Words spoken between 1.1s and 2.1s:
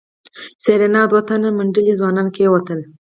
دوه تنه منډلي